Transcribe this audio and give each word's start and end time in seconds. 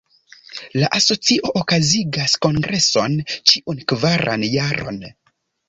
La 0.83 0.87
Asocio 0.99 1.51
okazigas 1.61 2.33
kongreson 2.47 3.21
ĉiun 3.35 3.87
kvaran 3.95 4.51
jaron. 4.57 5.03